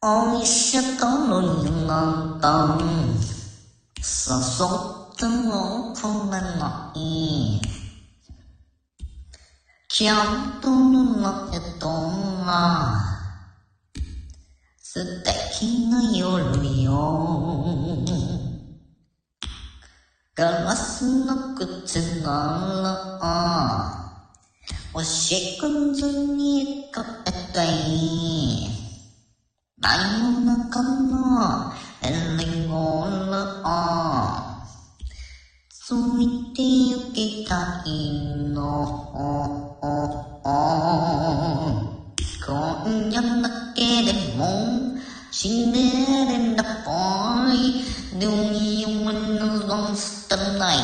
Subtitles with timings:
[0.00, 1.70] お店との苦
[2.36, 2.40] ん
[3.98, 7.60] 誘っても来れない。
[9.88, 12.94] キャンプの中とは
[14.76, 17.98] 素敵な夜よ。
[20.36, 22.78] ガラスの靴な。
[22.84, 23.98] ら
[24.94, 28.77] おしくずに隠れたい。
[35.87, 37.89] ついて行きたい
[38.53, 38.57] の。
[42.45, 44.97] 今夜だけでも
[45.31, 46.91] 死ねるんだぽ
[47.53, 48.03] い。
[48.13, 50.77] Dunia menurun setenai.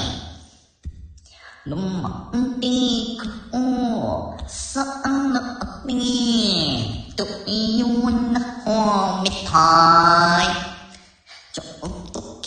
[1.70, 8.34] Lumandi ko sa anak ni tu iyon
[8.66, 8.81] ho
[9.21, 10.49] mitai
[11.54, 11.62] cho
[12.10, 12.41] tu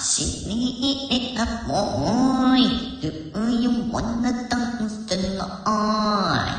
[0.00, 1.36] Sydney,
[1.68, 2.64] boy,
[3.04, 3.12] do
[3.52, 6.56] you wanna dance tonight?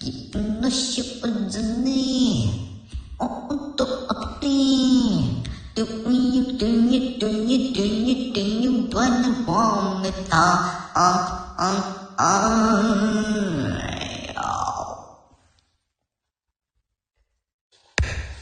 [0.00, 2.50] Keeping the ship underneath,
[3.20, 5.44] on top of me.
[5.76, 11.54] Do you, do you, do you, do you, do you wanna warm it up, up,
[11.62, 13.47] up, up?